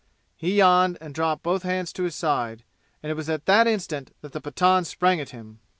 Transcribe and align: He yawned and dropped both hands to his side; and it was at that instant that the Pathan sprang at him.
He 0.35 0.55
yawned 0.55 0.97
and 0.99 1.13
dropped 1.13 1.43
both 1.43 1.61
hands 1.61 1.93
to 1.93 2.01
his 2.01 2.15
side; 2.15 2.63
and 3.03 3.11
it 3.11 3.15
was 3.15 3.29
at 3.29 3.45
that 3.45 3.67
instant 3.67 4.15
that 4.21 4.31
the 4.31 4.41
Pathan 4.41 4.83
sprang 4.83 5.19
at 5.21 5.29
him. 5.29 5.59